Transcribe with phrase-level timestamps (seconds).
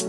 [0.00, 0.06] ¿Qué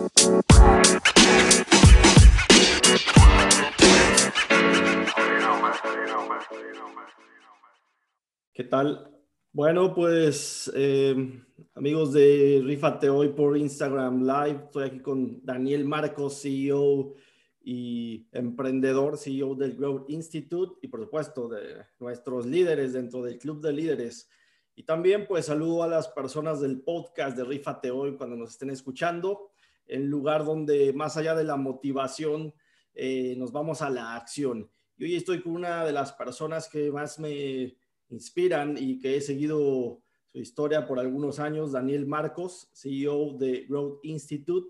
[8.64, 9.12] tal?
[9.52, 11.44] Bueno, pues eh,
[11.76, 17.16] amigos de Rifate hoy por Instagram Live, estoy aquí con Daniel Marcos, CEO
[17.60, 23.60] y emprendedor, CEO del Growth Institute y por supuesto de nuestros líderes dentro del Club
[23.60, 24.30] de Líderes.
[24.74, 28.70] Y también pues saludo a las personas del podcast de Rifate hoy cuando nos estén
[28.70, 29.51] escuchando,
[29.92, 32.54] en lugar donde más allá de la motivación
[32.94, 34.70] eh, nos vamos a la acción.
[34.98, 37.76] Y hoy estoy con una de las personas que más me
[38.10, 40.02] inspiran y que he seguido
[40.32, 44.70] su historia por algunos años, Daniel Marcos, CEO de Growth Institute.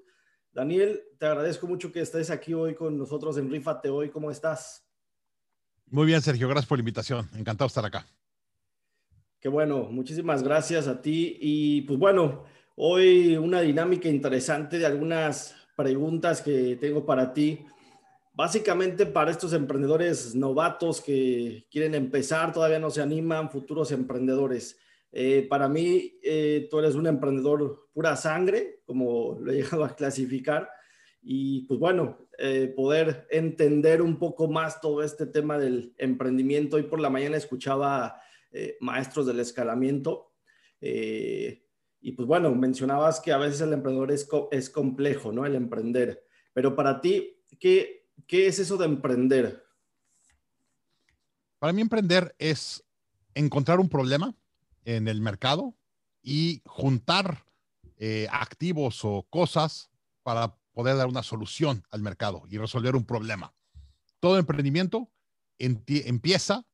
[0.52, 4.09] Daniel, te agradezco mucho que estés aquí hoy con nosotros en Rifate hoy.
[4.09, 4.88] ¿Cómo estás?
[5.86, 6.48] Muy bien, Sergio.
[6.48, 7.30] Gracias por la invitación.
[7.36, 8.08] Encantado de estar acá.
[9.40, 9.84] Qué bueno.
[9.84, 11.38] Muchísimas gracias a ti.
[11.40, 17.66] Y pues bueno, hoy una dinámica interesante de algunas preguntas que tengo para ti
[18.34, 24.80] básicamente para estos emprendedores novatos que quieren empezar, todavía no se animan, futuros emprendedores.
[25.11, 29.95] Eh, para mí, eh, tú eres un emprendedor pura sangre, como lo he llegado a
[29.95, 30.69] clasificar,
[31.22, 36.78] y pues bueno, eh, poder entender un poco más todo este tema del emprendimiento.
[36.78, 38.19] Hoy por la mañana escuchaba
[38.81, 40.33] maestros del escalamiento.
[42.02, 45.45] Y pues bueno, mencionabas que a veces el emprendedor es, es complejo, ¿no?
[45.45, 46.23] El emprender.
[46.53, 49.63] Pero para ti, ¿qué, ¿Qué es eso de emprender?
[51.59, 52.83] Para mí emprender es
[53.33, 54.33] encontrar un problema
[54.85, 55.75] en el mercado
[56.23, 57.45] y juntar
[57.97, 59.91] eh, activos o cosas
[60.23, 63.53] para poder dar una solución al mercado y resolver un problema.
[64.19, 65.11] Todo emprendimiento
[65.57, 66.66] empieza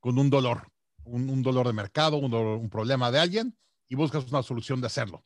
[0.00, 0.70] con un dolor,
[1.04, 3.56] un, dolor de mercado, un, problema de alguien
[3.88, 5.24] y buscas una solución de hacerlo.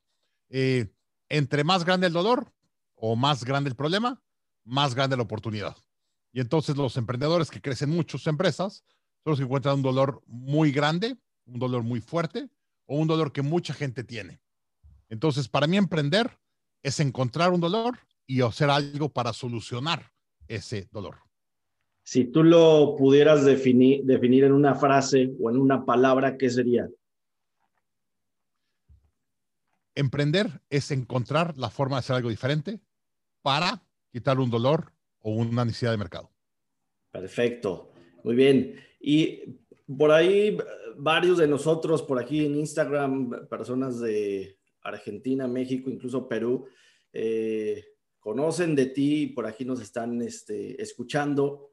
[0.49, 0.93] Eh,
[1.29, 2.53] entre más grande el dolor
[2.95, 4.23] o más grande el problema,
[4.65, 5.77] más grande la oportunidad.
[6.33, 8.85] Y entonces los emprendedores que crecen muchas empresas
[9.25, 11.17] son los encuentran un dolor muy grande,
[11.47, 12.49] un dolor muy fuerte
[12.87, 14.41] o un dolor que mucha gente tiene.
[15.09, 16.39] Entonces, para mí emprender
[16.83, 20.13] es encontrar un dolor y hacer algo para solucionar
[20.47, 21.17] ese dolor.
[22.05, 26.89] Si tú lo pudieras definir, definir en una frase o en una palabra, ¿qué sería?
[30.01, 32.81] Emprender es encontrar la forma de hacer algo diferente
[33.43, 36.33] para quitar un dolor o una necesidad de mercado.
[37.11, 37.93] Perfecto,
[38.25, 38.77] muy bien.
[39.01, 39.61] Y
[39.99, 40.57] por ahí
[40.97, 46.67] varios de nosotros, por aquí en Instagram, personas de Argentina, México, incluso Perú,
[47.13, 47.85] eh,
[48.19, 51.73] conocen de ti y por aquí nos están este, escuchando.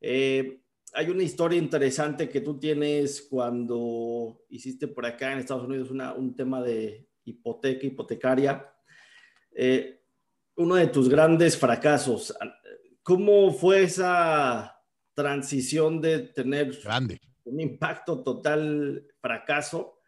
[0.00, 0.62] Eh,
[0.94, 6.34] hay una historia interesante que tú tienes cuando hiciste por acá en Estados Unidos un
[6.34, 8.72] tema de hipoteca hipotecaria.
[9.54, 10.02] Eh,
[10.56, 12.36] uno de tus grandes fracasos.
[13.02, 14.82] ¿Cómo fue esa
[15.14, 17.20] transición de tener Grande.
[17.44, 20.00] un impacto total fracaso?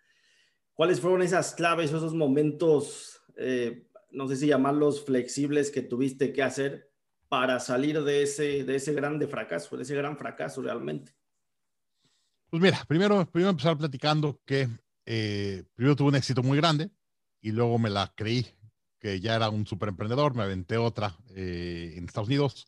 [0.75, 6.43] ¿Cuáles fueron esas claves, esos momentos, eh, no sé si llamarlos flexibles, que tuviste que
[6.43, 6.91] hacer
[7.29, 11.13] para salir de ese, de ese grande fracaso, de ese gran fracaso realmente?
[12.51, 14.69] Pues mira, primero, primero empezar platicando que
[15.07, 16.91] eh, primero tuve un éxito muy grande
[17.41, 18.47] y luego me la creí
[19.01, 22.67] que ya era un super emprendedor, me aventé otra eh, en Estados Unidos,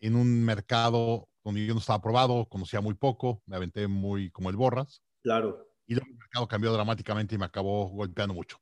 [0.00, 4.50] en un mercado donde yo no estaba probado, conocía muy poco, me aventé muy como
[4.50, 5.02] el borras.
[5.22, 5.68] Claro.
[5.86, 8.58] Y luego el mercado cambió dramáticamente y me acabó golpeando mucho.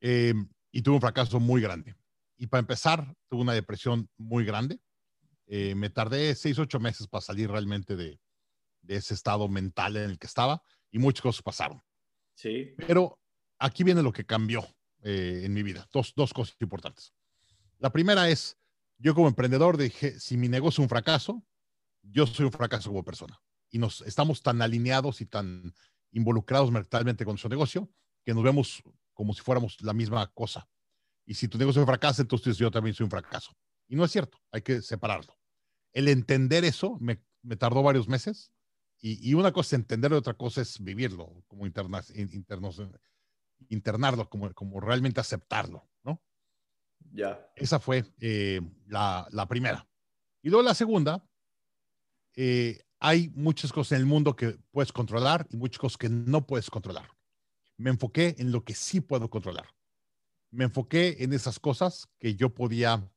[0.00, 1.94] Em, y tuve un fracaso muy grande.
[2.38, 4.80] Y para empezar, tuve una depresión muy grande.
[5.46, 8.18] Eh, me tardé seis, ocho meses para salir realmente de,
[8.82, 11.82] de ese estado mental en el que estaba y muchas cosas pasaron.
[12.36, 12.74] Sí.
[12.76, 13.18] Pero
[13.64, 14.66] aquí viene lo que cambió
[15.02, 15.88] eh, en mi vida.
[15.92, 17.14] Dos, dos cosas importantes.
[17.78, 18.58] La primera es,
[18.98, 21.42] yo como emprendedor dije, si mi negocio es un fracaso,
[22.02, 23.40] yo soy un fracaso como persona.
[23.70, 25.74] Y nos estamos tan alineados y tan
[26.12, 27.90] involucrados mentalmente con nuestro negocio
[28.22, 28.82] que nos vemos
[29.14, 30.68] como si fuéramos la misma cosa.
[31.26, 33.56] Y si tu negocio fracasa, entonces yo también soy un fracaso.
[33.88, 35.36] Y no es cierto, hay que separarlo.
[35.92, 38.52] El entender eso me, me tardó varios meses.
[39.00, 42.80] Y, y, una cosa es entenderlo otra cosa es vivirlo como interna, internos,
[43.68, 46.22] internarlo, como, como realmente aceptarlo, ¿no?
[47.12, 47.50] Ya.
[47.56, 49.86] Esa fue eh, la, la, primera.
[50.42, 51.24] Y luego la segunda,
[52.36, 56.46] eh, hay muchas cosas en el mundo que puedes controlar y muchas cosas que no
[56.46, 57.08] puedes controlar.
[57.76, 59.66] Me enfoqué en lo que sí puedo controlar.
[60.50, 63.10] Me enfoqué en esas cosas que yo podía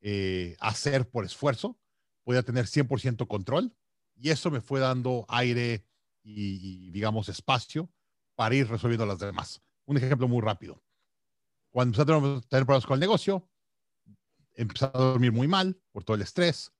[0.00, 1.78] eh, hacer por esfuerzo,
[2.22, 3.74] podía tener 100% control
[4.16, 5.84] y eso me fue dando aire
[6.22, 7.90] y, y, digamos, espacio
[8.34, 9.62] para ir resolviendo las demás.
[9.86, 10.82] Un ejemplo muy rápido.
[11.70, 13.48] Cuando empecé a tener, problemas con el negocio,
[14.54, 16.72] empecé a dormir muy mal por todo el estrés,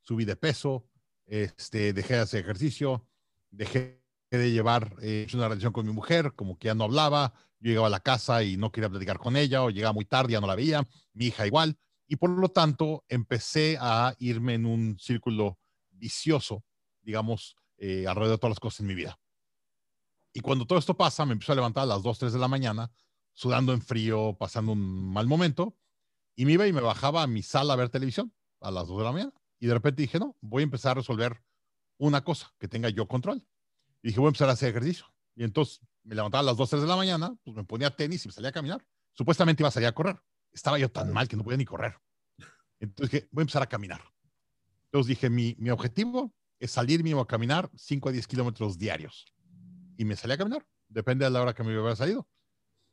[0.00, 0.88] subí de peso,
[1.26, 3.06] este, dejé de hacer ejercicio,
[3.50, 7.68] dejé de llevar eh, una relación con mi mujer, como que ya no hablaba, yo
[7.68, 10.40] llegaba a la casa y no quería platicar con ella, o llegaba muy tarde, ya
[10.40, 11.76] no la veía, mi hija igual,
[12.06, 15.58] y por lo tanto empecé a irme en un círculo
[15.90, 16.64] vicioso,
[17.02, 19.18] digamos, eh, alrededor de todas las cosas en mi vida.
[20.32, 22.48] Y cuando todo esto pasa, me empiezo a levantar a las 2, 3 de la
[22.48, 22.90] mañana,
[23.32, 25.76] sudando en frío, pasando un mal momento,
[26.36, 28.98] y me iba y me bajaba a mi sala a ver televisión a las 2
[28.98, 29.32] de la mañana.
[29.58, 31.42] Y de repente dije, no, voy a empezar a resolver
[31.98, 33.44] una cosa que tenga yo control.
[34.02, 35.06] Y dije, voy a empezar a hacer ejercicio.
[35.34, 38.24] Y entonces me levantaba a las 2, 3 de la mañana, pues me ponía tenis
[38.24, 38.84] y me salía a caminar.
[39.14, 40.22] Supuestamente iba a salir a correr.
[40.52, 41.98] Estaba yo tan mal que no podía ni correr.
[42.80, 44.02] Entonces dije, voy a empezar a caminar.
[44.86, 49.26] Entonces dije, mi, mi objetivo es salir mínimo a caminar 5 a 10 kilómetros diarios.
[49.98, 52.28] Y me salí a caminar, depende de la hora que me hubiera salido.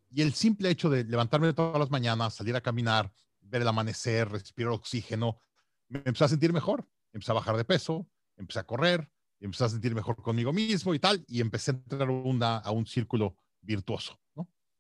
[0.09, 4.27] Y el simple hecho de levantarme todas las mañanas, salir a caminar, ver el amanecer,
[4.27, 5.39] respirar oxígeno,
[5.87, 6.89] me empecé a sentir mejor.
[7.13, 9.09] Empecé a bajar de peso, empecé a correr,
[9.39, 12.87] empecé a sentir mejor conmigo mismo y tal, y empecé a entrar una, a un
[12.87, 14.19] círculo virtuoso.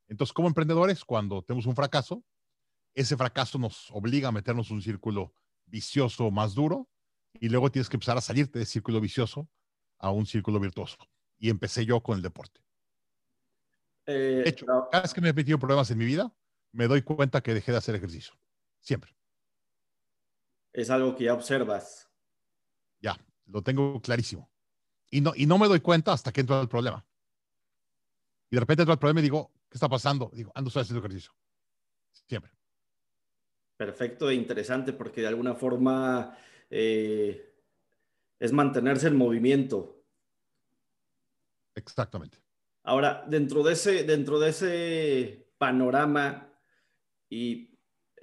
[0.07, 2.23] Entonces, como emprendedores, cuando tenemos un fracaso,
[2.93, 5.33] ese fracaso nos obliga a meternos en un círculo
[5.65, 6.89] vicioso más duro,
[7.39, 9.47] y luego tienes que empezar a salirte de círculo vicioso
[9.99, 10.97] a un círculo virtuoso.
[11.45, 12.59] Y empecé yo con el deporte.
[14.07, 16.33] Eh, de hecho, cada vez que me he metido problemas en mi vida,
[16.71, 18.33] me doy cuenta que dejé de hacer ejercicio.
[18.79, 19.15] Siempre.
[20.73, 22.09] Es algo que ya observas.
[22.99, 23.15] Ya,
[23.45, 24.49] lo tengo clarísimo.
[25.11, 27.05] Y no, y no me doy cuenta hasta que entro al problema.
[28.49, 30.31] Y de repente entro al problema y digo, ¿qué está pasando?
[30.33, 31.31] Digo, ando estoy haciendo ejercicio.
[32.27, 32.51] Siempre.
[33.77, 36.35] Perfecto e interesante porque de alguna forma
[36.71, 37.53] eh,
[38.39, 39.94] es mantenerse en movimiento.
[41.75, 42.37] Exactamente.
[42.83, 46.53] Ahora, dentro de ese, dentro de ese panorama
[47.29, 47.77] y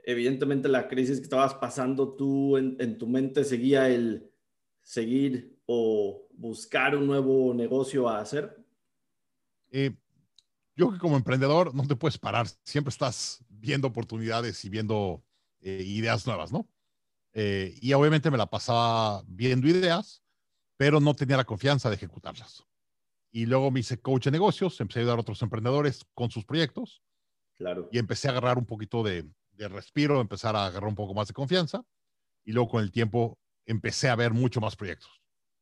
[0.04, 4.30] evidentemente la crisis que estabas pasando, tú en, tu mente seguía el
[4.80, 8.56] seguir o buscar un nuevo negocio a hacer?
[9.70, 9.94] Eh,
[10.76, 15.24] yo que como emprendedor no te puedes parar, siempre estás viendo oportunidades y viendo
[15.60, 16.68] eh, ideas nuevas, ¿no?
[17.34, 20.22] Eh, y obviamente me la pasaba viendo ideas,
[20.76, 22.66] pero no tenía la confianza de ejecutarlas.
[23.32, 26.44] Y luego me hice coach de negocios, empecé a ayudar a otros emprendedores con sus
[26.44, 27.02] proyectos.
[27.56, 27.88] Claro.
[27.90, 31.28] Y empecé a agarrar un poquito de, de respiro, empezar a agarrar un poco más
[31.28, 31.82] de confianza.
[32.44, 35.10] Y luego con el tiempo empecé a ver mucho más proyectos.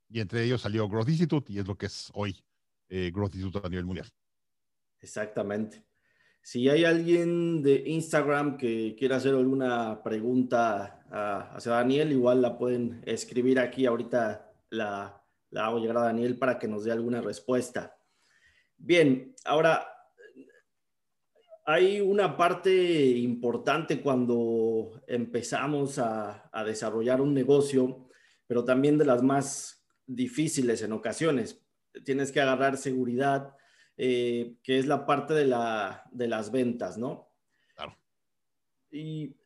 [0.08, 2.42] Y entre ellos salió Growth Institute y es lo que es hoy
[2.88, 4.08] eh, Growth Institute a nivel mundial.
[4.98, 5.84] Exactamente.
[6.42, 11.04] Si hay alguien de Instagram que quiera hacer alguna pregunta
[11.54, 13.84] hacia Daniel, igual la pueden escribir aquí.
[13.84, 15.19] Ahorita la,
[15.50, 17.96] la hago llegar a Daniel para que nos dé alguna respuesta.
[18.76, 19.86] Bien, ahora
[21.66, 22.72] hay una parte
[23.18, 28.08] importante cuando empezamos a, a, desarrollar un negocio,
[28.46, 31.62] pero también de las más difíciles en ocasiones.
[32.04, 33.54] Tienes que agarrar seguridad,
[33.96, 37.30] eh, que es la parte de, la, de las ventas, ¿no?
[37.74, 37.96] Claro.
[38.90, 39.36] Y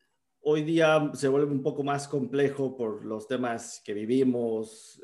[0.45, 5.01] hoy día se vuelve un poco más complejo por los temas que vivimos,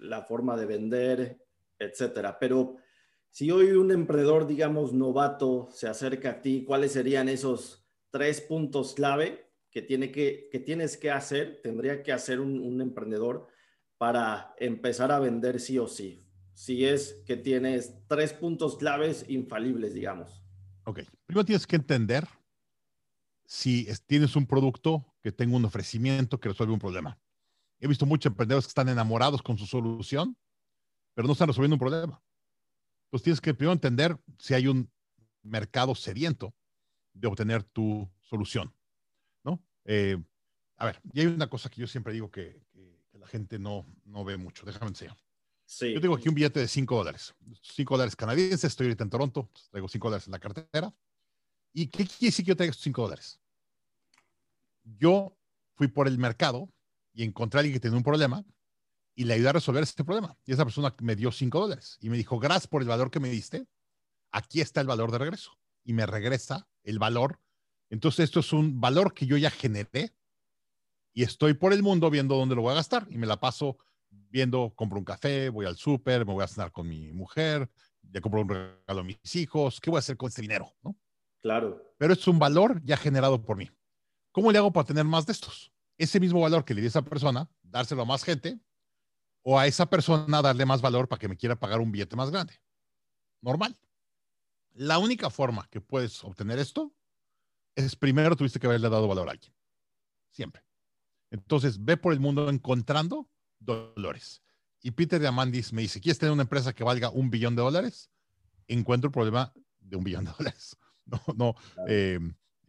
[0.00, 1.44] la forma de vender,
[1.78, 2.38] etcétera.
[2.38, 2.76] Pero
[3.30, 8.94] si hoy un emprendedor, digamos, novato, se acerca a ti, ¿cuáles serían esos tres puntos
[8.94, 13.48] clave que, tiene que, que tienes que hacer, tendría que hacer un, un emprendedor
[13.98, 16.22] para empezar a vender sí o sí?
[16.54, 20.42] si es que tienes tres puntos claves infalibles, digamos.
[20.84, 22.24] Ok, primero tienes que entender
[23.52, 27.18] si tienes un producto que tenga un ofrecimiento que resuelve un problema.
[27.80, 30.38] He visto muchos emprendedores que están enamorados con su solución,
[31.12, 32.22] pero no están resolviendo un problema.
[33.04, 34.90] Entonces tienes que primero entender si hay un
[35.42, 36.54] mercado sediento
[37.12, 38.74] de obtener tu solución,
[39.44, 39.62] ¿no?
[39.84, 40.16] Eh,
[40.78, 42.58] a ver, y hay una cosa que yo siempre digo que,
[43.12, 44.64] la gente no, no ve mucho.
[44.64, 45.16] Déjame enseñar.
[45.78, 47.34] Yo tengo aquí un billete de 5 dólares.
[47.60, 48.64] 5 dólares canadienses.
[48.64, 49.48] Estoy ahorita en Toronto.
[49.70, 50.92] Traigo 5 dólares en la cartera.
[51.72, 53.41] ¿Y qué quiere decir que yo traiga estos 5 dólares?
[54.84, 55.36] Yo
[55.74, 56.68] fui por el mercado
[57.12, 58.44] y encontré a alguien que tenía un problema
[59.14, 60.36] y le ayudé a resolver este problema.
[60.44, 63.20] Y esa persona me dio 5 dólares y me dijo, gracias por el valor que
[63.20, 63.66] me diste.
[64.30, 65.58] Aquí está el valor de regreso.
[65.84, 67.40] Y me regresa el valor.
[67.90, 70.14] Entonces, esto es un valor que yo ya generé
[71.12, 73.76] y estoy por el mundo viendo dónde lo voy a gastar y me la paso
[74.08, 77.68] viendo, compro un café, voy al súper, me voy a cenar con mi mujer,
[78.02, 80.72] ya compro un regalo a mis hijos, ¿qué voy a hacer con este dinero?
[80.82, 80.96] ¿no?
[81.40, 81.94] Claro.
[81.98, 83.70] Pero es un valor ya generado por mí.
[84.32, 85.72] ¿Cómo le hago para tener más de estos?
[85.98, 88.58] Ese mismo valor que le di a esa persona, dárselo a más gente,
[89.42, 92.30] o a esa persona darle más valor para que me quiera pagar un billete más
[92.30, 92.60] grande.
[93.40, 93.78] Normal.
[94.72, 96.94] La única forma que puedes obtener esto
[97.74, 99.52] es primero tuviste que haberle dado valor a alguien.
[100.30, 100.64] siempre.
[101.30, 104.42] Entonces, ve por el mundo encontrando dolores.
[104.82, 108.10] Y Peter Diamandis me dice, ¿quieres tener una empresa que valga un billón de dólares?
[108.66, 110.76] Encuentro el problema de un billón de dólares.
[111.04, 111.56] No, no.
[111.88, 112.20] Eh,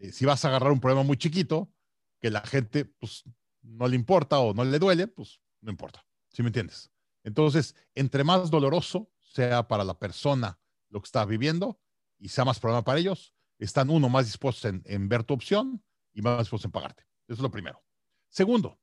[0.03, 1.71] eh, si vas a agarrar un problema muy chiquito,
[2.19, 3.23] que la gente pues,
[3.61, 6.05] no le importa o no le duele, pues no importa.
[6.27, 6.91] ¿Sí me entiendes?
[7.23, 11.79] Entonces, entre más doloroso sea para la persona lo que está viviendo
[12.19, 15.81] y sea más problema para ellos, están uno más dispuestos en, ver tu opción
[16.11, 17.03] y más dispuestos en pagarte.
[17.27, 17.81] Eso es lo primero.
[18.27, 18.81] Segundo,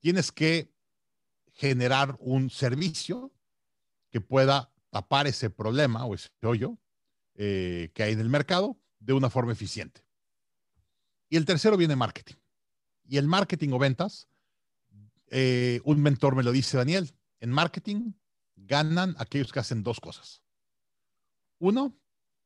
[0.00, 0.72] tienes que
[1.52, 3.30] generar un servicio
[4.10, 6.78] que pueda tapar ese problema o ese hoyo
[7.34, 10.04] eh, que hay en el mercado de una forma eficiente.
[11.28, 12.36] Y el tercero viene marketing.
[13.04, 14.28] Y el marketing o ventas,
[15.28, 18.12] eh, un mentor me lo dice, Daniel, en marketing
[18.56, 20.42] ganan aquellos que hacen dos cosas.
[21.58, 21.98] Uno,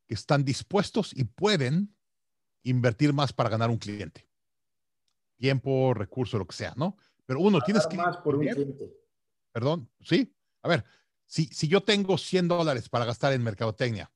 [0.06, 1.94] que están dispuestos y pueden
[2.62, 4.28] invertir más para ganar un cliente.
[5.36, 6.96] Tiempo, recurso, lo que sea, ¿no?
[7.24, 7.96] Pero uno, tienes que...
[7.96, 8.92] Más por un cliente.
[9.50, 10.34] Perdón, sí.
[10.62, 10.84] A ver,
[11.26, 14.10] si, si yo tengo 100 dólares para gastar en mercadotecnia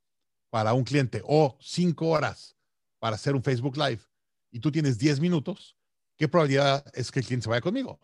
[0.50, 2.56] para un cliente o 5 horas
[2.98, 4.00] para hacer un Facebook Live
[4.50, 5.76] y tú tienes 10 minutos,
[6.16, 8.00] ¿qué probabilidad es que el cliente se vaya conmigo?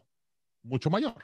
[0.63, 1.15] Mucho mayor.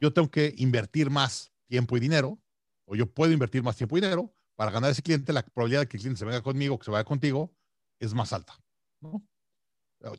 [0.00, 2.38] Yo tengo que invertir más tiempo y dinero,
[2.84, 5.32] o yo puedo invertir más tiempo y dinero para ganar ese cliente.
[5.32, 7.54] La probabilidad de que el cliente se venga conmigo, que se vaya contigo,
[7.98, 8.58] es más alta.
[9.00, 9.22] ¿no?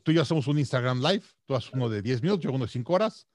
[0.02, 2.66] Tú y yo hacemos un Instagram Live, tú haces uno de 10 minutos, yo uno
[2.66, 3.26] de 5 horas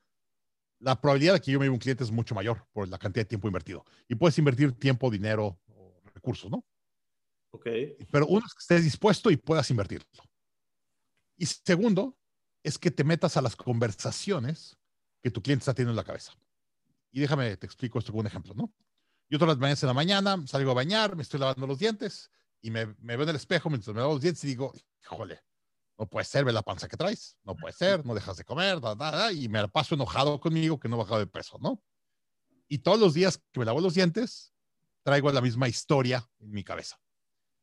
[0.84, 3.24] la probabilidad de que yo me lleve un cliente es mucho mayor por la cantidad
[3.24, 3.86] de tiempo invertido.
[4.10, 5.58] Y puedes invertir tiempo, dinero
[6.24, 6.66] recursos, ¿no?
[7.52, 7.68] Ok.
[8.10, 10.08] Pero uno es que estés dispuesto y puedas invertirlo.
[11.38, 12.18] Y segundo,
[12.64, 14.78] es que te metas a las conversaciones
[15.22, 16.34] que tu cliente está teniendo en la cabeza.
[17.12, 18.74] Y déjame, te explico esto con un ejemplo, ¿no?
[19.30, 22.32] Yo todas las mañanas en la mañana salgo a bañar, me estoy lavando los dientes
[22.62, 25.42] y me, me veo en el espejo mientras me lavo los dientes y digo, híjole,
[25.98, 28.80] no puede ser, ve la panza que traes, no puede ser, no dejas de comer,
[29.34, 31.82] y me la paso enojado conmigo que no he bajado de peso, ¿no?
[32.68, 34.53] Y todos los días que me lavo los dientes,
[35.04, 37.00] traigo la misma historia en mi cabeza.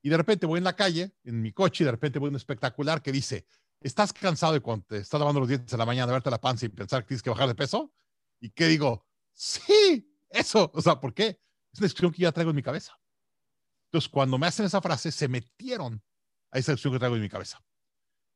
[0.03, 2.31] Y de repente voy en la calle, en mi coche, y de repente voy a
[2.31, 3.47] un espectacular que dice,
[3.81, 6.41] ¿estás cansado de cuando te estás lavando los dientes en la mañana, de verte la
[6.41, 7.93] panza y pensar que tienes que bajar de peso?
[8.41, 9.07] ¿Y qué digo?
[9.33, 10.71] Sí, eso.
[10.75, 11.41] O sea, ¿por qué?
[11.73, 12.99] Es una discusión que ya traigo en mi cabeza.
[13.87, 16.03] Entonces, cuando me hacen esa frase, se metieron
[16.51, 17.63] a esa discusión que traigo en mi cabeza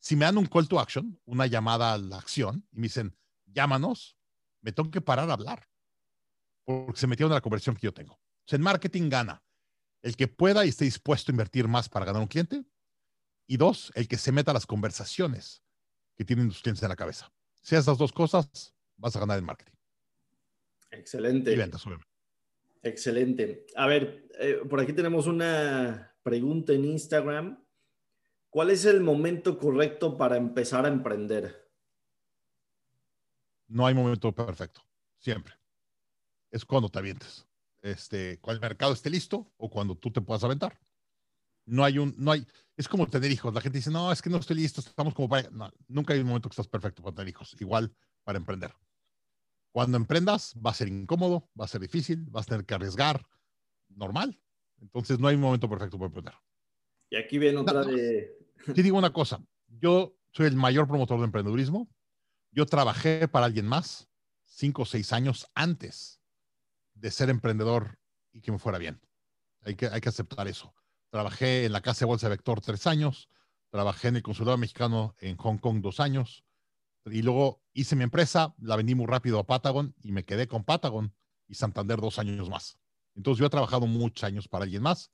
[0.05, 3.17] si me dan un call to action, una llamada a la acción, y me dicen,
[3.47, 4.19] llámanos,
[4.61, 5.67] me tengo que parar a hablar,
[6.63, 8.21] porque se metieron en la conversión que yo tengo.
[8.45, 9.43] O sea, en marketing gana
[10.03, 12.65] el que pueda y esté dispuesto a invertir más para ganar un cliente,
[13.47, 15.63] y dos, el que se meta a las conversaciones
[16.15, 17.33] que tienen los clientes en la cabeza.
[17.63, 19.73] Si esas dos cosas, vas a ganar en marketing.
[20.91, 21.53] Excelente.
[21.53, 22.11] Y ventas, obviamente.
[22.83, 23.67] Excelente.
[23.77, 27.65] A ver, eh, por aquí tenemos una pregunta en Instagram
[28.55, 31.69] ¿Cuál es el momento correcto para empezar a emprender?
[33.67, 34.81] No hay momento perfecto,
[35.19, 35.55] siempre.
[36.53, 37.49] Es cuando te avientes.
[37.85, 40.81] Este, cuando el mercado esté listo o cuando tú te puedas aventar.
[41.67, 42.47] No hay un, no hay,
[42.79, 43.53] es como tener hijos.
[43.53, 45.51] La gente dice, no, es que no estoy listo, estamos como para.
[45.51, 47.55] No, nunca hay un momento que estás perfecto para tener hijos.
[47.61, 48.75] Igual para emprender.
[49.71, 53.27] Cuando emprendas, va a ser incómodo, va a ser difícil, vas a tener que arriesgar.
[53.89, 54.41] Normal.
[54.81, 56.35] Entonces, no hay un momento perfecto para emprender.
[57.11, 61.27] Y aquí viene otra de, te digo una cosa, yo soy el mayor promotor de
[61.27, 61.87] emprendedurismo.
[62.51, 64.09] Yo trabajé para alguien más
[64.47, 66.24] cinco o seis años antes
[67.05, 67.99] de ser emprendedor
[68.33, 68.99] y que me fuera bien.
[69.61, 70.75] Hay que, hay que aceptar eso.
[71.11, 73.29] Trabajé en la Casa de Bolsa de Vector tres años,
[73.69, 76.47] trabajé en el Consulado Mexicano en Hong Kong dos años,
[77.05, 80.65] y luego hice mi empresa, la vendí muy rápido a Patagon y me quedé con
[80.65, 81.15] Patagon
[81.47, 82.79] y Santander dos años más.
[83.15, 85.13] Entonces yo he trabajado muchos años para alguien más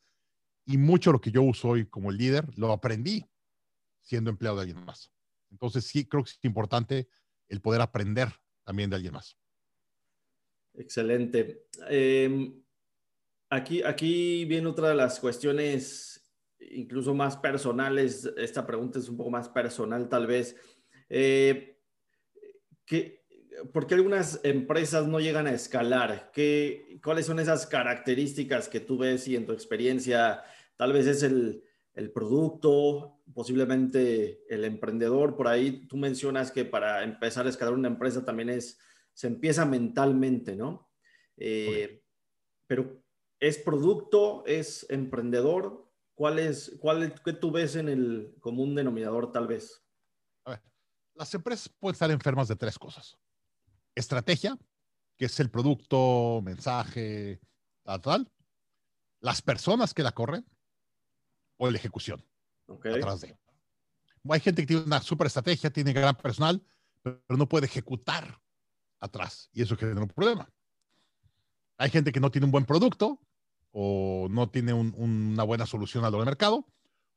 [0.65, 3.27] y mucho lo que yo uso hoy como líder lo aprendí
[4.01, 5.11] siendo empleado de alguien más.
[5.51, 7.09] Entonces sí creo que es importante
[7.49, 8.33] el poder aprender
[8.63, 9.40] también de alguien más.
[10.75, 11.67] Excelente.
[11.89, 12.63] Em,
[13.49, 18.31] aquí, aquí viene otra de las cuestiones incluso más personales.
[18.37, 20.57] Esta pregunta es un poco más personal tal vez.
[21.09, 21.79] Eh,
[23.73, 26.31] ¿Por qué algunas empresas no llegan a escalar?
[26.33, 30.43] ¿Qué, ¿Cuáles son esas características que tú ves y en tu experiencia
[30.77, 31.63] tal vez es el,
[31.95, 35.37] el producto, posiblemente el emprendedor.
[35.37, 38.79] Por ahí tú mencionas que para empezar a escalar una empresa también es,
[39.21, 40.91] se empieza mentalmente, ¿no?
[41.37, 42.03] Eh,
[42.67, 43.05] pero
[43.39, 45.93] es producto, es emprendedor.
[46.15, 49.85] ¿Cuál es, cuál, qué tú ves en el común denominador tal vez?
[50.47, 50.63] A ver,
[51.13, 53.19] las empresas pueden estar enfermas de tres cosas.
[53.95, 54.57] Estrategia,
[55.19, 57.43] que es el producto, mensaje,
[57.83, 58.33] tal, tal.
[59.21, 60.47] Las personas que la corren,
[61.59, 62.25] o la ejecución.
[62.65, 62.95] Okay.
[62.95, 63.37] Atrás de.
[64.31, 66.67] Hay gente que tiene una super estrategia, tiene gran personal,
[67.03, 68.41] pero no puede ejecutar
[69.01, 70.49] atrás y eso genera un problema.
[71.79, 73.21] Hay gente que no tiene un buen producto
[73.73, 76.67] o no tiene una buena solución a lo del mercado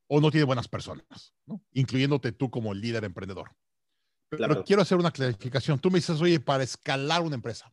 [0.08, 1.62] o no tiene buenas personas, ¿no?
[1.72, 3.56] incluyéndote tú como líder emprendedor.
[4.30, 5.80] Pero quiero hacer una clarificación.
[5.80, 7.72] Tú me dices, oye, para escalar una empresa.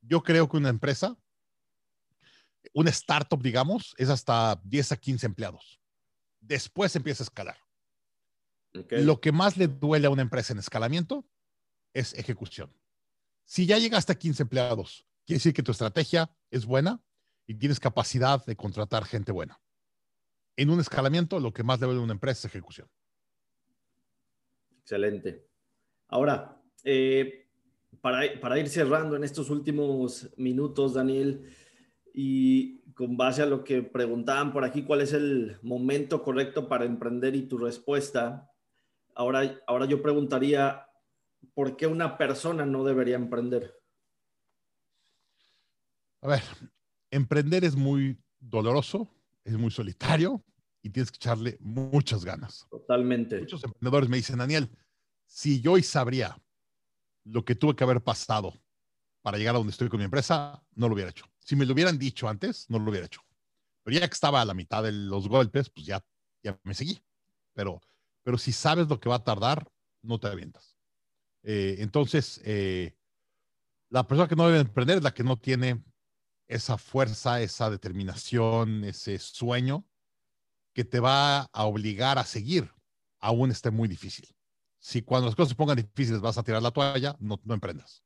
[0.00, 1.16] Yo creo que una empresa,
[2.72, 5.80] una startup, digamos, es hasta 10 a 15 empleados.
[6.40, 7.58] Después empieza a escalar.
[8.72, 11.26] Lo que más le duele a una empresa en escalamiento
[11.92, 12.72] es ejecución.
[13.50, 17.02] Si ya llegaste a 15 empleados, quiere decir que tu estrategia es buena
[17.48, 19.60] y tienes capacidad de contratar gente buena.
[20.54, 22.86] En un escalamiento, lo que más duele a una empresa es ejecución.
[24.78, 25.48] Excelente.
[26.06, 27.48] Ahora, eh,
[28.00, 31.52] para, para ir cerrando en estos últimos minutos, Daniel,
[32.14, 36.84] y con base a lo que preguntaban por aquí, ¿cuál es el momento correcto para
[36.84, 38.48] emprender y tu respuesta?
[39.12, 40.86] Ahora, ahora yo preguntaría,
[41.54, 43.74] ¿por qué una persona no debería emprender?
[46.22, 46.42] A ver,
[47.10, 49.08] emprender es muy doloroso,
[49.44, 50.44] es muy solitario
[50.82, 52.66] y tienes que echarle muchas ganas.
[52.70, 53.40] Totalmente.
[53.40, 54.70] Muchos emprendedores me dicen, Daniel,
[55.26, 56.40] si yo hoy sabría
[57.24, 58.54] lo que tuve que haber pasado
[59.22, 61.26] para llegar a donde estoy con mi empresa, no lo hubiera hecho.
[61.38, 63.22] Si me lo hubieran dicho antes, no lo hubiera hecho.
[63.82, 66.04] Pero ya que estaba a la mitad de los golpes, pues ya,
[66.42, 67.00] ya me seguí.
[67.54, 67.80] Pero,
[68.22, 69.70] pero si sabes lo que va a tardar,
[70.02, 70.79] no te avientas.
[71.42, 72.96] Eh, entonces, eh,
[73.88, 75.82] la persona que no debe emprender es la que no tiene
[76.48, 79.86] esa fuerza, esa determinación, ese sueño
[80.72, 82.70] que te va a obligar a seguir,
[83.18, 84.28] aún esté muy difícil.
[84.78, 88.02] Si cuando las cosas se pongan difíciles vas a tirar la toalla, no, no emprendas.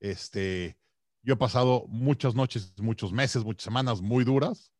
[0.00, 0.78] Este,
[1.22, 4.72] yo he pasado muchas noches, muchos meses, muchas semanas muy duras,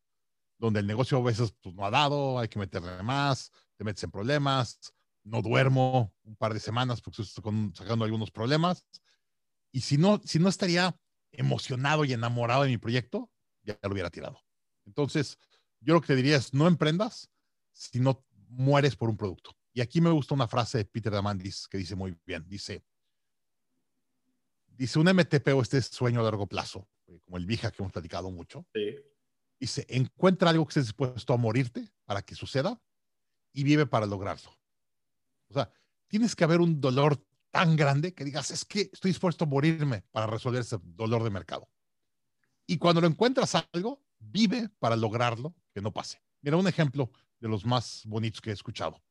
[0.59, 4.05] donde el negocio a veces pues, no ha dado, hay que meterle más, te metes
[4.05, 4.79] en problemas,
[5.25, 8.87] no duermo un par de semanas porque estoy sacando algunos problemas.
[9.73, 10.97] Y si no, si no estaría
[11.33, 13.31] emocionado y enamorado de mi proyecto,
[13.63, 14.39] ya lo hubiera tirado.
[14.87, 15.39] Entonces,
[15.81, 17.31] yo lo que te diría es, no emprendas
[17.73, 19.57] si no mueres por un producto.
[19.73, 22.85] Y aquí me gusta una frase de Peter Diamandis que dice muy bien, dice,
[24.69, 27.93] dice un MTP o este sueño a largo plazo, eh, como el Vija que hemos
[27.93, 28.67] platicado mucho,
[29.59, 32.81] dice, encuentra algo que estés dispuesto a morirte para que suceda
[33.53, 34.51] y vive para lograrlo.
[35.55, 35.71] O sea,
[36.07, 40.03] tienes que haber un dolor tan grande que digas, es que estoy dispuesto a morirme
[40.11, 41.69] para resolver ese dolor de mercado.
[42.67, 46.21] Y cuando lo encuentras algo, vive para lograrlo, que no pase.
[46.43, 49.03] Mira, un ejemplo de los más bonitos que he escuchado.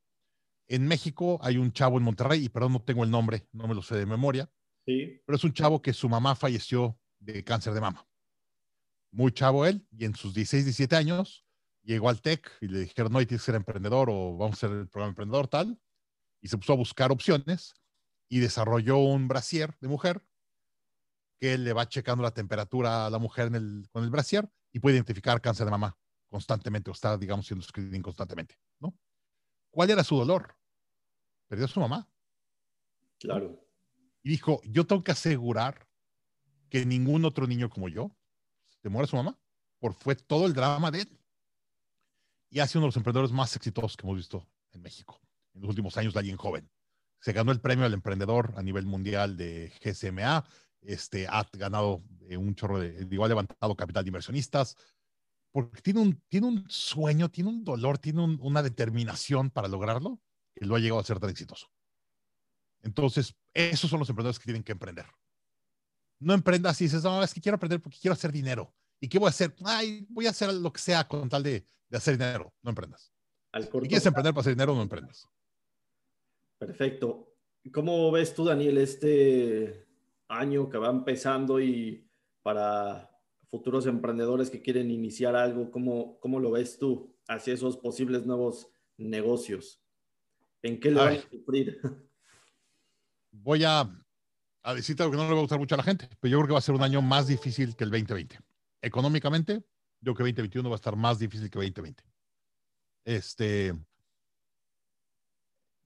[0.68, 3.76] En México hay un chavo en Monterrey, y perdón, no tengo el nombre, no me
[3.76, 4.50] lo sé de memoria,
[4.86, 5.22] sí.
[5.26, 8.06] pero es un chavo que su mamá falleció de cáncer de mama.
[9.12, 11.46] Muy chavo él, y en sus 16, 17 años,
[11.84, 14.72] llegó al TEC y le dijeron, no, hay que ser emprendedor o vamos a ser
[14.72, 15.80] el programa emprendedor tal,
[16.44, 17.74] y se puso a buscar opciones
[18.28, 20.28] y desarrolló un brasier de mujer
[21.40, 23.50] que le va checando la temperatura a la mujer
[23.92, 28.02] con el brasier y puede identificar cáncer de mama constantemente o está, digamos, siendo screening
[28.02, 28.94] constantemente, ¿no?
[29.72, 30.58] ¿Cuál era su dolor?
[31.48, 32.10] Perdió a su mamá.
[33.20, 33.66] Claro.
[34.22, 35.88] Y dijo, yo tengo que asegurar
[36.70, 38.18] que ningún otro niño como yo
[38.82, 39.40] se muera su mamá,
[39.80, 41.20] por fue todo el drama de él.
[42.50, 45.23] Y ha sido uno de los emprendedores más exitosos que hemos visto en México
[45.54, 46.70] en los últimos años de alguien joven
[47.24, 50.44] se ganó el premio al emprendedor a nivel mundial de GSMA,
[50.82, 54.76] este, ha ganado eh, un chorro de, digo, ha levantado capital de inversionistas,
[55.54, 60.20] porque tiene un, tiene un sueño, tiene un dolor, tiene una determinación para lograrlo,
[60.54, 61.68] que lo ha llegado a ser tan exitoso.
[62.82, 65.06] Entonces, esos son los emprendedores que tienen que emprender.
[66.20, 68.76] No emprendas y dices, no, es que quiero aprender porque quiero hacer dinero.
[69.00, 69.56] ¿Y qué voy a hacer?
[69.64, 72.54] Ay, voy a hacer lo que sea con tal de, de hacer dinero.
[72.62, 73.14] No emprendas.
[73.54, 75.26] si quieres emprender para hacer dinero, no emprendas.
[76.66, 77.34] Perfecto.
[77.72, 79.88] ¿Cómo ves tú, Daniel, este
[80.28, 82.10] año que va empezando y
[82.42, 83.10] para
[83.50, 88.68] futuros emprendedores que quieren iniciar algo, ¿cómo, cómo lo ves tú hacia esos posibles nuevos
[88.98, 89.82] negocios?
[90.62, 91.80] ¿En qué le van a sufrir?
[93.32, 93.90] Voy a,
[94.64, 96.38] a decirte algo que no le va a gustar mucho a la gente, pero yo
[96.40, 98.40] creo que va a ser un año más difícil que el 2020.
[98.82, 99.64] Económicamente,
[100.02, 102.04] yo creo que 2021 va a estar más difícil que 2020.
[103.06, 103.74] Este,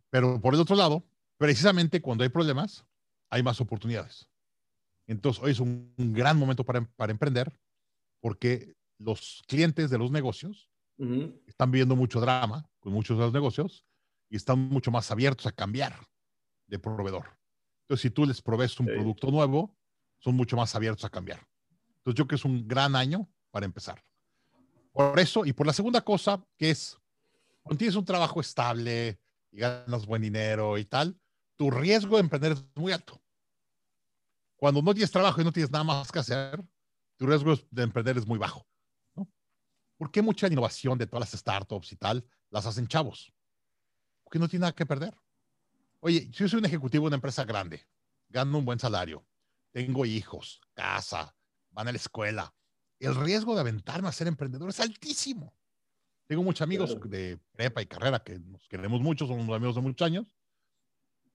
[0.10, 1.04] pero por el otro lado,
[1.38, 2.86] precisamente cuando hay problemas,
[3.30, 4.30] hay más oportunidades.
[5.06, 7.58] Entonces, hoy es un, gran momento para, para, emprender
[8.20, 10.70] porque los clientes de los negocios
[11.46, 13.86] están viviendo mucho drama con muchos de los negocios
[14.30, 15.96] y están mucho más abiertos a cambiar
[16.66, 17.38] de proveedor.
[17.82, 19.76] Entonces, si tú les provees un producto nuevo,
[20.18, 21.40] son mucho más abiertos a cambiar.
[21.98, 24.04] Entonces, yo creo que es un gran año para empezar.
[24.92, 26.98] Por eso, y por la segunda cosa, que es,
[27.62, 29.20] cuando tienes un trabajo estable,
[29.58, 31.20] y ganas buen dinero y tal,
[31.56, 33.20] tu riesgo de emprender es muy alto.
[34.56, 36.64] Cuando no tienes trabajo y no tienes nada más que hacer,
[37.18, 38.68] tu riesgo de emprender es muy bajo.
[39.98, 43.34] ¿Por qué mucha innovación de todas las startups y tal las hacen chavos?
[44.24, 45.18] Porque no tiene nada que perder.
[46.02, 47.84] Oye, yo soy un ejecutivo de una empresa grande,
[48.30, 49.26] gano un buen salario,
[49.72, 51.36] tengo hijos, casa,
[51.72, 52.54] van a la escuela,
[53.00, 55.56] el riesgo de aventarme a ser emprendedor es altísimo.
[56.28, 60.06] Tengo muchos amigos de prepa y carrera que nos queremos mucho, somos amigos de muchos
[60.06, 60.36] años.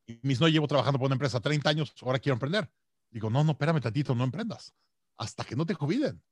[0.07, 2.71] Y mis no llevo trabajando por una empresa 30 años, ahora quiero emprender.
[3.11, 4.75] Digo, no, no, espérame tantito, no emprendas.
[5.17, 6.23] Hasta que no te jubilen.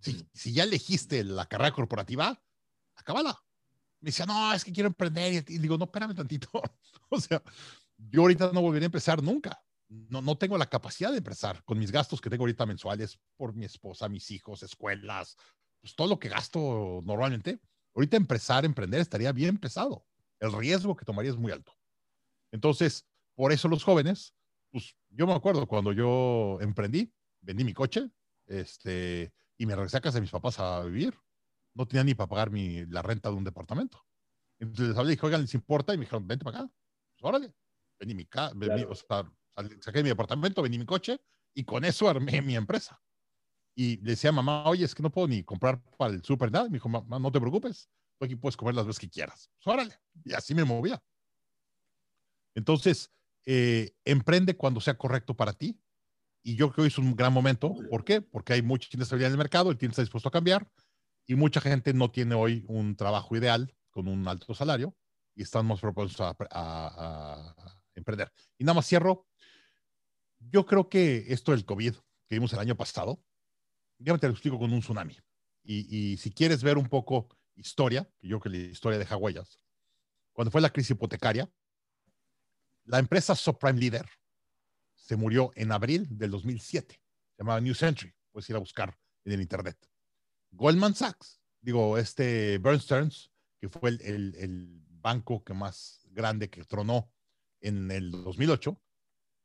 [0.00, 2.40] Si, si ya elegiste la carrera corporativa,
[2.94, 3.38] acábala.
[4.00, 5.44] Me decía, no, es que quiero emprender.
[5.48, 6.48] Y digo, no, espérame tantito.
[7.10, 7.42] o sea,
[7.96, 9.62] yo ahorita no volvería a empezar nunca.
[9.88, 13.54] No, no tengo la capacidad de empezar con mis gastos que tengo ahorita mensuales por
[13.54, 15.36] mi esposa, mis hijos, escuelas,
[15.80, 17.58] pues todo lo que gasto normalmente.
[17.98, 20.06] Ahorita empezar, emprender estaría bien pesado.
[20.38, 21.76] El riesgo que tomaría es muy alto.
[22.52, 24.36] Entonces, por eso los jóvenes,
[24.70, 28.08] pues yo me acuerdo cuando yo emprendí, vendí mi coche,
[28.46, 31.12] este, y me regresé a casa de mis papás a vivir.
[31.74, 34.06] No tenía ni para pagar mi, la renta de un departamento.
[34.60, 35.92] Entonces les hablé y dije, oigan, ¿les importa?
[35.92, 36.72] Y me dijeron, vente para acá.
[37.18, 37.52] Pues, órale.
[37.98, 38.54] Vendí mi casa,
[38.88, 39.28] o sea,
[39.80, 41.20] saqué mi departamento, vendí mi coche
[41.52, 43.02] y con eso armé mi empresa.
[43.78, 46.50] Y le decía a mamá, oye, es que no puedo ni comprar para el súper
[46.50, 46.64] nada.
[46.64, 47.88] Me dijo, mamá, no te preocupes,
[48.18, 49.48] tú aquí puedes comer las veces que quieras.
[49.62, 49.94] Pues, órale.
[50.24, 51.00] Y así me movía.
[52.56, 53.12] Entonces,
[53.46, 55.80] eh, emprende cuando sea correcto para ti.
[56.42, 57.72] Y yo creo que hoy es un gran momento.
[57.88, 58.20] ¿Por qué?
[58.20, 60.68] Porque hay mucha inestabilidad en el mercado, el cliente está dispuesto a cambiar
[61.28, 64.96] y mucha gente no tiene hoy un trabajo ideal con un alto salario
[65.36, 68.32] y están más propensos a, a, emprender.
[68.58, 69.28] Y nada más cierro.
[70.40, 73.22] Yo creo que esto del COVID que vimos el año pasado,
[73.98, 75.16] ya te lo explico con un tsunami.
[75.62, 79.58] Y, y si quieres ver un poco historia, yo creo que la historia deja huellas,
[80.32, 81.50] cuando fue la crisis hipotecaria,
[82.84, 84.08] la empresa subprime leader
[84.94, 86.94] se murió en abril del 2007.
[86.94, 88.14] Se llamaba New Century.
[88.30, 89.76] Puedes ir a buscar en el internet.
[90.52, 96.64] Goldman Sachs, digo, este Bernsteins, que fue el, el, el banco que más grande que
[96.64, 97.10] tronó
[97.60, 98.80] en el 2008,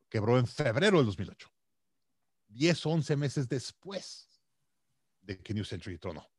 [0.10, 1.52] quebró en febrero del 2008.
[2.50, 4.33] 10 o 11 meses después
[5.24, 6.30] de que New Century tronó.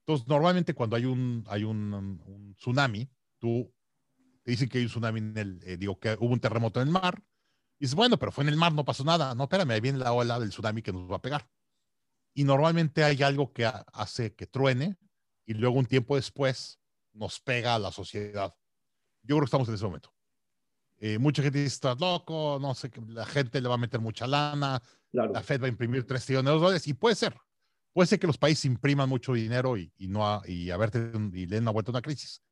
[0.00, 3.72] Entonces, normalmente cuando hay un, hay un, un tsunami, tú
[4.42, 6.88] te dicen que hay un tsunami en el, eh, digo que hubo un terremoto en
[6.88, 7.22] el mar.
[7.78, 9.34] Y dices, bueno, pero fue en el mar, no pasó nada.
[9.34, 11.48] No, espérame, ahí viene la ola del tsunami que nos va a pegar.
[12.34, 14.96] Y normalmente hay algo que hace que truene
[15.44, 16.80] y luego un tiempo después
[17.12, 18.54] nos pega a la sociedad.
[19.22, 20.12] Yo creo que estamos en ese momento.
[20.98, 24.26] Eh, mucha gente dice, estás loco, no sé, la gente le va a meter mucha
[24.26, 27.36] lana, la Fed va a imprimir 3 trillones de dólares, y puede ser.
[27.92, 31.56] Puede ser que los países impriman mucho dinero y, y no y, a y le
[31.56, 32.42] den una vuelta a una crisis.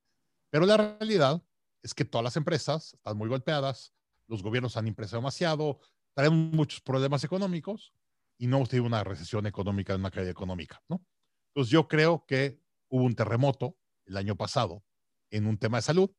[0.51, 1.43] Pero la realidad
[1.83, 3.95] es que todas las empresas están muy golpeadas,
[4.27, 5.81] los gobiernos han impreso demasiado,
[6.15, 7.95] traen muchos problemas económicos
[8.39, 11.05] y no hemos tenido una recesión económica, una caída económica, ¿no?
[11.49, 13.77] Entonces yo creo que hubo un terremoto
[14.07, 14.85] el año pasado
[15.31, 16.11] en un tema de salud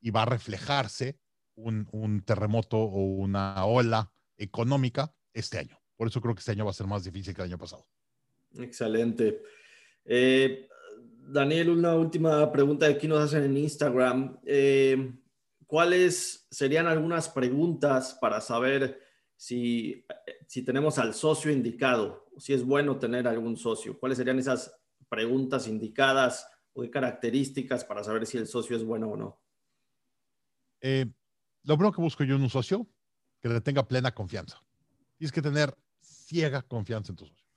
[0.00, 1.20] y va a reflejarse
[1.56, 5.78] un, un terremoto o una ola económica este año.
[5.96, 7.86] Por eso creo que este año va a ser más difícil que el año pasado.
[8.56, 9.42] Excelente.
[10.04, 10.68] Eh,
[11.30, 14.38] Daniel, una última pregunta de aquí nos hacen en Instagram.
[14.44, 15.12] Eh,
[15.66, 19.00] ¿Cuáles serían algunas preguntas para saber
[19.36, 20.06] si,
[20.46, 23.98] si tenemos al socio indicado, si es bueno tener algún socio?
[23.98, 24.74] ¿Cuáles serían esas
[25.08, 29.40] preguntas indicadas o qué características para saber si el socio es bueno o no?
[30.80, 31.06] Eh,
[31.64, 32.86] lo primero que busco yo en un socio,
[33.40, 34.62] que le tenga plena confianza.
[35.18, 37.47] Tienes que tener ciega confianza en tu socio.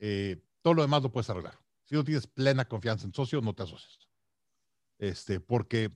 [0.00, 1.58] Eh, todo lo demás lo puedes arreglar.
[1.84, 4.08] Si no tienes plena confianza en socio, no te asocies.
[4.98, 5.92] Este, porque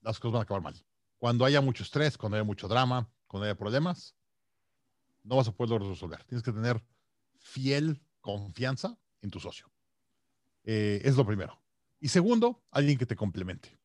[0.00, 0.74] las cosas van a acabar mal.
[1.18, 4.14] Cuando haya mucho estrés, cuando haya mucho drama, cuando haya problemas,
[5.22, 6.24] no vas a poderlo resolver.
[6.24, 6.82] Tienes que tener
[7.38, 9.70] fiel confianza en tu socio.
[10.64, 11.60] Eh, es lo primero.
[12.00, 13.78] Y segundo, alguien que te complemente.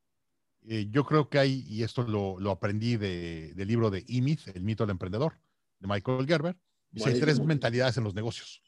[0.66, 4.48] Eh, yo creo que hay, y esto lo, lo aprendí de, del libro de E-Myth,
[4.54, 5.40] El mito del emprendedor,
[5.80, 6.58] de Michael Gerber,
[6.92, 8.63] dice, hay tres mentalidades en los negocios.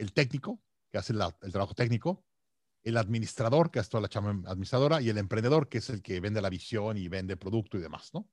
[0.00, 2.24] El técnico, que hace el trabajo técnico,
[2.82, 6.20] el administrador, que hace toda la chama administradora, y el emprendedor, que es el que
[6.20, 8.26] vende la visión y vende producto y demás, ¿no?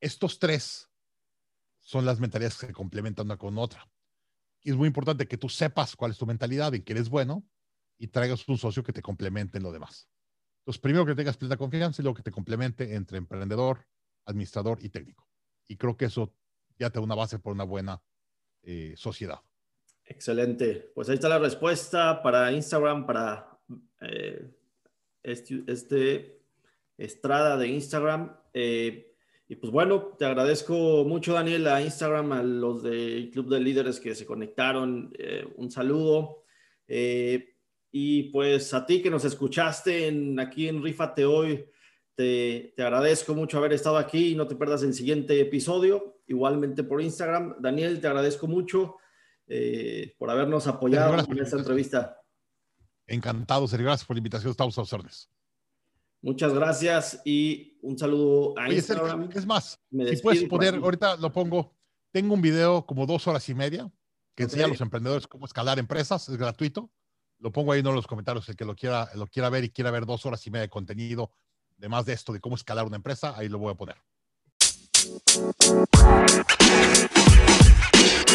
[0.00, 0.88] Estos tres
[1.80, 3.90] son las mentalidades que se complementan una con otra.
[4.62, 7.44] Y es muy importante que tú sepas cuál es tu mentalidad, en qué eres bueno,
[7.98, 10.08] y traigas un socio que te complemente en lo demás.
[10.60, 13.84] Entonces, primero que tengas plena confianza y luego que te complemente entre emprendedor,
[14.26, 15.28] administrador y técnico.
[15.66, 16.32] Y creo que eso
[16.78, 18.00] ya te da una base por una buena
[18.62, 19.40] eh, sociedad.
[20.06, 20.92] Excelente.
[20.94, 23.58] Pues ahí está la respuesta para Instagram, para
[24.00, 24.48] eh,
[25.22, 26.40] este, este,
[26.96, 28.34] Estrada de Instagram.
[28.54, 29.14] Eh,
[29.48, 34.00] y pues bueno, te agradezco mucho, Daniel, a Instagram, a los del Club de Líderes
[34.00, 35.12] que se conectaron.
[35.18, 36.44] Eh, un saludo.
[36.88, 41.64] y pues a ti que nos escuchaste en, aquí en Rifate hoy,
[42.14, 46.20] te, te, agradezco mucho haber estado aquí no te pierdas el siguiente episodio.
[46.28, 47.56] Igualmente por Instagram.
[47.60, 48.96] Daniel, te agradezco mucho
[50.18, 52.20] por habernos apoyado en esta entrevista.
[53.06, 53.86] Encantado, Sergio.
[53.86, 54.50] Gracias por la invitación.
[54.50, 55.30] Estamos a los órdenes.
[56.22, 59.30] Muchas gracias y un saludo a Instagram.
[59.32, 61.76] es más, si puedes poner, ahorita lo pongo,
[62.10, 63.88] tengo un video como dos horas y media
[64.34, 66.90] que enseña a los emprendedores cómo escalar empresas, es gratuito.
[67.38, 69.90] Lo pongo ahí en los comentarios, el que lo quiera, lo quiera ver y quiera
[69.90, 71.30] ver dos horas y media de contenido,
[71.78, 73.96] además de esto, de cómo escalar una empresa, ahí lo voy a poner.